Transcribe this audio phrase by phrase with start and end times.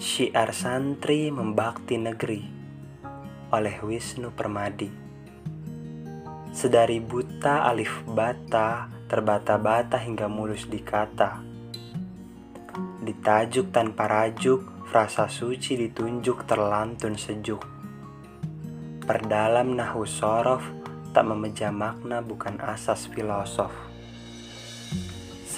[0.00, 2.42] Syiar Santri Membakti Negeri
[3.52, 4.88] oleh Wisnu Permadi.
[6.54, 11.42] Sedari buta alif bata terbata-bata hingga mulus di kata
[13.00, 17.64] Ditajuk tanpa rajuk, frasa suci ditunjuk terlantun sejuk.
[19.02, 20.62] Perdalam nahu sorof
[21.10, 23.89] tak memejam makna bukan asas filosof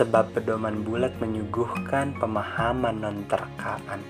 [0.03, 4.03] sebab pedoman bulat menyuguhkan pemahaman non-terkaan.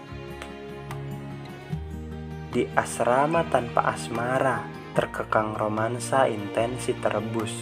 [2.49, 4.65] Di asrama tanpa asmara,
[4.97, 7.53] terkekang romansa intensi terebus.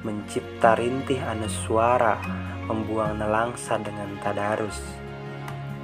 [0.00, 1.20] Mencipta rintih
[1.68, 2.16] suara,
[2.64, 4.80] membuang nelangsa dengan tadarus.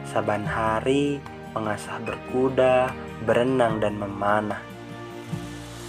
[0.08, 1.20] Saban hari
[1.52, 2.88] mengasah berkuda,
[3.28, 4.64] berenang dan memanah.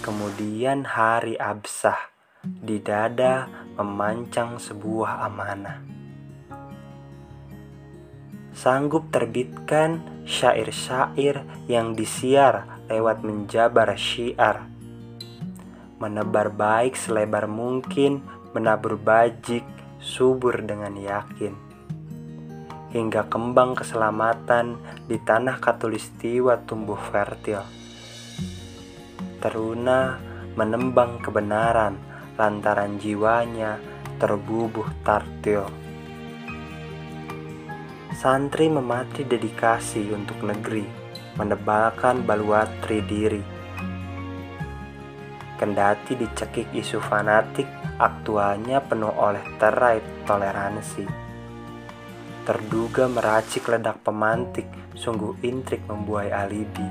[0.04, 2.09] Kemudian hari absah,
[2.44, 5.90] di dada memancang sebuah amanah
[8.60, 14.68] sanggup terbitkan syair-syair yang disiar lewat menjabar syiar.
[15.96, 18.20] Menebar baik selebar mungkin,
[18.52, 19.64] menabur bajik,
[19.96, 21.56] subur dengan yakin.
[22.92, 24.76] Hingga kembang keselamatan
[25.08, 27.64] di tanah katulistiwa tumbuh fertil.
[29.40, 30.20] Teruna
[30.52, 32.09] menembang kebenaran
[32.40, 33.76] lantaran jiwanya
[34.16, 35.68] terbubuh tartil
[38.20, 40.84] santri memati dedikasi untuk negeri,
[41.40, 43.40] menebalkan baluatri diri.
[45.56, 47.64] Kendati dicekik isu fanatik,
[47.96, 51.08] aktualnya penuh oleh terai toleransi.
[52.44, 56.88] Terduga meracik ledak pemantik, sungguh intrik membuai alibi.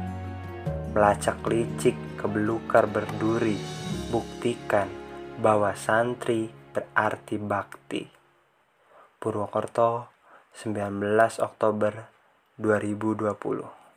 [0.97, 3.61] Melacak licik, kebelukar berduri,
[4.09, 5.08] buktikan
[5.39, 8.03] bahwa santri berarti bakti.
[9.23, 10.11] Purwokerto
[10.51, 12.11] 19 Oktober
[12.59, 13.88] 2020